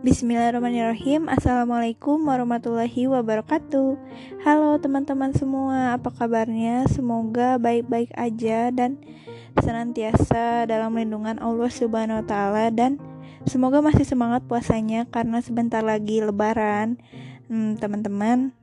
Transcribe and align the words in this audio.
Bismillahirrahmanirrahim. 0.00 1.28
Assalamualaikum 1.28 2.24
warahmatullahi 2.24 3.04
wabarakatuh. 3.04 4.00
Halo 4.40 4.80
teman-teman 4.80 5.36
semua 5.36 5.92
Apa 5.92 6.08
kabarnya? 6.08 6.88
Semoga 6.88 7.60
baik-baik 7.60 8.08
aja 8.16 8.72
Dan 8.72 8.96
senantiasa 9.60 10.64
dalam 10.64 10.96
lindungan 10.96 11.36
Allah 11.36 11.68
subhanahu 11.68 12.24
wa 12.24 12.26
ta'ala 12.26 12.72
Dan 12.72 12.96
semoga 13.44 13.84
masih 13.84 14.08
semangat 14.08 14.40
puasanya 14.48 15.04
Karena 15.04 15.44
sebentar 15.44 15.84
lagi 15.84 16.24
lebaran. 16.24 16.96
Hmm, 17.52 17.76
Teman-teman 17.76 18.56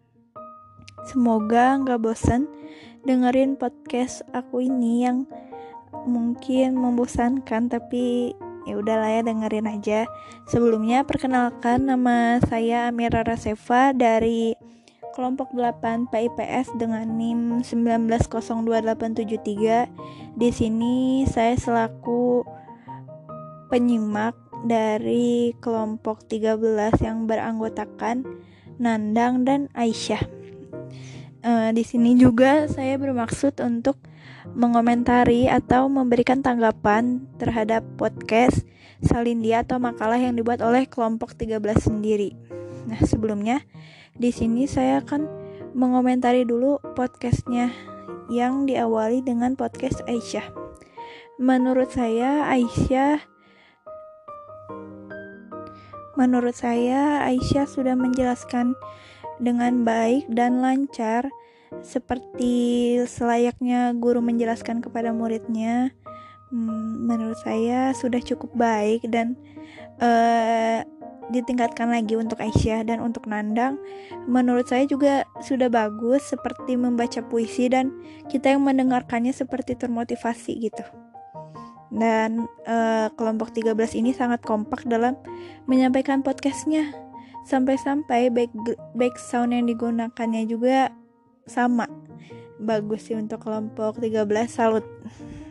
Semoga 1.06 1.78
nggak 1.78 2.02
bosan 2.02 2.50
dengerin 3.06 3.62
podcast 3.62 4.26
aku 4.34 4.66
ini 4.66 5.06
yang 5.06 5.30
mungkin 6.10 6.82
membosankan 6.82 7.70
tapi 7.70 8.34
ya 8.68 8.76
udahlah 8.76 9.08
ya 9.08 9.24
dengerin 9.24 9.72
aja. 9.72 10.04
Sebelumnya 10.52 11.08
perkenalkan 11.08 11.88
nama 11.88 12.44
saya 12.44 12.92
Amira 12.92 13.24
Raseva 13.24 13.96
dari 13.96 14.52
kelompok 15.16 15.56
8 15.56 16.12
PIPS 16.12 16.76
dengan 16.78 17.18
NIM 17.18 17.66
1902873 17.66 20.38
di 20.38 20.54
sini 20.54 21.26
saya 21.26 21.58
selaku 21.58 22.46
penyimak 23.74 24.38
dari 24.70 25.58
kelompok 25.58 26.30
13 26.30 27.02
yang 27.02 27.26
beranggotakan 27.26 28.22
Nandang 28.78 29.42
dan 29.42 29.74
Aisyah 29.74 30.37
uh, 31.48 31.70
di 31.72 31.84
sini 31.88 32.20
juga 32.20 32.68
saya 32.68 33.00
bermaksud 33.00 33.64
untuk 33.64 33.96
mengomentari 34.52 35.48
atau 35.48 35.88
memberikan 35.88 36.44
tanggapan 36.44 37.24
terhadap 37.40 37.84
podcast 37.96 38.68
Salindia 39.00 39.64
atau 39.64 39.80
makalah 39.80 40.20
yang 40.20 40.36
dibuat 40.36 40.60
oleh 40.60 40.90
kelompok 40.90 41.38
13 41.38 41.62
sendiri. 41.80 42.36
Nah, 42.90 43.00
sebelumnya 43.06 43.64
di 44.18 44.34
sini 44.34 44.66
saya 44.66 45.04
akan 45.06 45.28
mengomentari 45.78 46.44
dulu 46.44 46.82
podcastnya 46.98 47.70
yang 48.28 48.66
diawali 48.66 49.22
dengan 49.22 49.54
podcast 49.54 50.02
Aisyah. 50.10 50.50
Menurut 51.38 51.94
saya 51.94 52.50
Aisyah 52.50 53.38
Menurut 56.18 56.58
saya 56.58 57.22
Aisyah 57.30 57.70
sudah 57.70 57.94
menjelaskan 57.94 58.74
dengan 59.38 59.86
baik 59.86 60.30
dan 60.30 60.62
lancar 60.62 61.30
seperti 61.84 62.96
selayaknya 63.06 63.92
guru 63.98 64.24
menjelaskan 64.24 64.80
kepada 64.80 65.12
muridnya 65.12 65.92
hmm, 66.52 67.08
menurut 67.08 67.38
saya 67.44 67.92
sudah 67.92 68.24
cukup 68.24 68.52
baik 68.56 69.04
dan 69.12 69.36
uh, 70.00 70.82
ditingkatkan 71.28 71.92
lagi 71.92 72.16
untuk 72.16 72.40
Aisyah 72.40 72.88
dan 72.88 73.04
untuk 73.04 73.28
Nandang. 73.28 73.76
Menurut 74.32 74.68
saya 74.68 74.88
juga 74.88 75.28
sudah 75.44 75.68
bagus 75.68 76.24
seperti 76.24 76.80
membaca 76.80 77.20
puisi 77.20 77.68
dan 77.68 77.92
kita 78.32 78.56
yang 78.56 78.64
mendengarkannya 78.64 79.36
seperti 79.36 79.76
termotivasi 79.76 80.56
gitu. 80.72 80.84
Dan 81.92 82.48
uh, 82.68 83.08
kelompok 83.16 83.56
13 83.56 83.76
ini 84.00 84.12
sangat 84.12 84.44
kompak 84.44 84.84
dalam 84.88 85.16
menyampaikan 85.68 86.20
podcastnya 86.24 87.07
sampai-sampai 87.48 88.28
back 88.28 88.52
back 88.92 89.16
sound 89.16 89.56
yang 89.56 89.64
digunakannya 89.64 90.44
juga 90.44 90.92
sama. 91.48 91.88
Bagus 92.60 93.08
sih 93.08 93.16
untuk 93.16 93.48
kelompok 93.48 94.04
13 94.04 94.28
salut. 94.52 94.84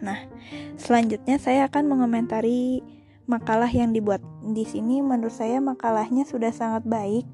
Nah 0.04 0.28
selanjutnya 0.76 1.40
saya 1.40 1.72
akan 1.72 1.88
mengomentari 1.88 2.84
makalah 3.24 3.72
yang 3.72 3.96
dibuat. 3.96 4.20
Di 4.44 4.68
sini 4.68 5.00
menurut 5.00 5.32
saya 5.32 5.56
makalahnya 5.64 6.28
sudah 6.28 6.52
sangat 6.52 6.84
baik 6.84 7.24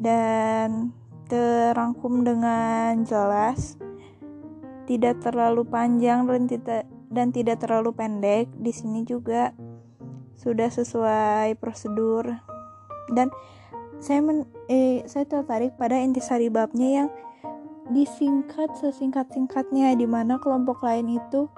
dan 0.00 0.96
terangkum 1.28 2.24
dengan 2.24 3.04
jelas 3.04 3.76
tidak 4.88 5.20
terlalu 5.20 5.68
panjang 5.68 6.24
dan 6.24 6.48
tidak 6.48 6.88
dan 7.12 7.28
tidak 7.28 7.60
terlalu 7.60 7.92
pendek. 7.92 8.48
Di 8.56 8.72
sini 8.72 9.04
juga 9.04 9.52
sudah 10.40 10.72
sesuai 10.72 11.58
prosedur. 11.60 12.24
Dan 13.12 13.28
saya 13.98 14.22
men, 14.22 14.46
eh, 14.70 15.02
saya 15.10 15.26
tertarik 15.26 15.74
pada 15.74 15.98
intisari 15.98 16.46
babnya 16.46 17.02
yang 17.02 17.08
disingkat 17.90 18.70
sesingkat-singkatnya 18.78 19.96
di 19.96 20.06
mana 20.06 20.38
kelompok 20.38 20.84
lain 20.84 21.18
itu 21.18 21.50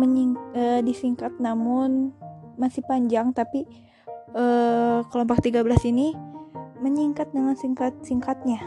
menying, 0.00 0.32
eh, 0.56 0.80
disingkat 0.80 1.36
namun 1.36 2.16
masih 2.56 2.80
panjang 2.88 3.36
tapi 3.36 3.68
eh, 4.32 5.00
kelompok 5.12 5.44
13 5.44 5.84
ini 5.92 6.16
menyingkat 6.80 7.36
dengan 7.36 7.52
singkat-singkatnya. 7.52 8.64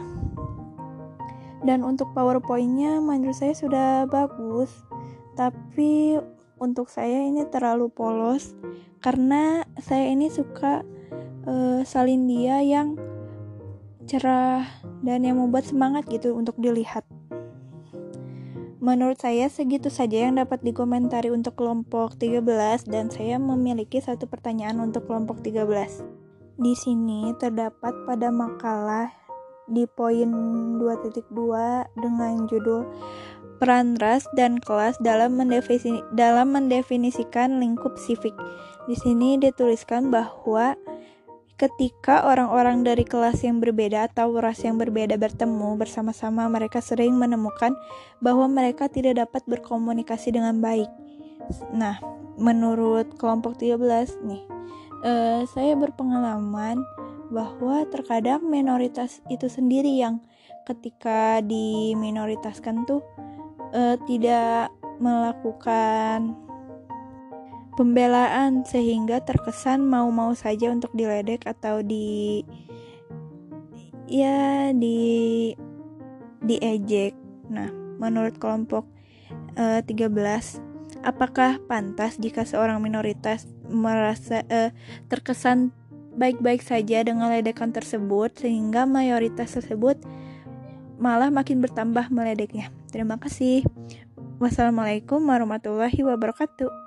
Dan 1.66 1.82
untuk 1.82 2.14
powerpointnya 2.14 3.02
menurut 3.02 3.34
saya 3.34 3.50
sudah 3.50 4.06
bagus 4.06 4.70
tapi 5.34 6.22
untuk 6.62 6.86
saya 6.88 7.26
ini 7.26 7.44
terlalu 7.50 7.90
polos 7.90 8.54
karena 9.02 9.66
saya 9.82 10.08
ini 10.08 10.30
suka 10.30 10.86
uh, 11.46 11.80
salin 11.86 12.28
dia 12.28 12.60
yang 12.60 12.98
cerah 14.06 14.66
dan 15.02 15.26
yang 15.26 15.40
membuat 15.40 15.66
semangat 15.66 16.06
gitu 16.06 16.34
untuk 16.34 16.54
dilihat. 16.58 17.02
Menurut 18.78 19.18
saya 19.18 19.50
segitu 19.50 19.90
saja 19.90 20.30
yang 20.30 20.38
dapat 20.38 20.62
dikomentari 20.62 21.32
untuk 21.34 21.58
kelompok 21.58 22.14
13 22.22 22.86
dan 22.86 23.10
saya 23.10 23.34
memiliki 23.40 23.98
satu 23.98 24.30
pertanyaan 24.30 24.78
untuk 24.78 25.10
kelompok 25.10 25.42
13. 25.42 26.06
Di 26.60 26.74
sini 26.78 27.34
terdapat 27.34 27.90
pada 28.06 28.30
makalah 28.30 29.10
di 29.66 29.90
poin 29.90 30.30
2.2 30.78 31.18
dengan 31.98 32.46
judul 32.46 32.86
peran 33.58 33.98
ras 33.98 34.28
dan 34.38 34.62
kelas 34.62 35.00
dalam, 35.02 35.34
mendefinisi, 35.34 36.04
dalam 36.14 36.54
mendefinisikan 36.54 37.58
lingkup 37.58 37.98
sivik. 37.98 38.36
Di 38.86 38.94
sini 38.94 39.40
dituliskan 39.40 40.14
bahwa 40.14 40.78
Ketika 41.56 42.28
orang-orang 42.28 42.84
dari 42.84 43.00
kelas 43.00 43.40
yang 43.40 43.64
berbeda 43.64 44.12
atau 44.12 44.28
ras 44.36 44.60
yang 44.60 44.76
berbeda 44.76 45.16
bertemu 45.16 45.80
bersama-sama, 45.80 46.44
mereka 46.52 46.84
sering 46.84 47.16
menemukan 47.16 47.72
bahwa 48.20 48.44
mereka 48.44 48.92
tidak 48.92 49.24
dapat 49.24 49.40
berkomunikasi 49.48 50.36
dengan 50.36 50.60
baik. 50.60 50.92
Nah, 51.72 51.96
menurut 52.36 53.16
kelompok 53.16 53.56
13 53.56 54.20
nih, 54.28 54.44
uh, 55.00 55.48
saya 55.48 55.72
berpengalaman 55.80 56.84
bahwa 57.32 57.88
terkadang 57.88 58.44
minoritas 58.44 59.24
itu 59.32 59.48
sendiri 59.48 59.96
yang 59.96 60.20
ketika 60.68 61.40
diminoritaskan 61.40 62.84
tuh 62.84 63.00
uh, 63.72 63.96
tidak 64.04 64.68
melakukan 65.00 66.36
pembelaan 67.76 68.64
sehingga 68.64 69.20
terkesan 69.22 69.84
mau-mau 69.84 70.32
saja 70.32 70.72
untuk 70.72 70.90
diledek 70.96 71.44
atau 71.44 71.84
di 71.84 72.42
ya 74.08 74.72
di 74.72 75.52
diejek. 76.40 77.12
Nah, 77.52 77.70
menurut 78.00 78.40
kelompok 78.40 78.88
uh, 79.60 79.78
eh, 79.78 79.86
13 79.86 80.66
apakah 81.06 81.62
pantas 81.70 82.18
jika 82.18 82.42
seorang 82.42 82.82
minoritas 82.82 83.46
merasa 83.70 84.42
uh, 84.50 84.70
terkesan 85.06 85.70
baik-baik 86.16 86.64
saja 86.64 87.04
dengan 87.04 87.28
ledekan 87.28 87.70
tersebut 87.70 88.32
sehingga 88.40 88.88
mayoritas 88.88 89.52
tersebut 89.52 90.00
malah 90.96 91.28
makin 91.28 91.60
bertambah 91.60 92.08
meledeknya. 92.08 92.72
Terima 92.88 93.20
kasih. 93.20 93.68
Wassalamualaikum 94.40 95.20
warahmatullahi 95.20 96.00
wabarakatuh. 96.00 96.85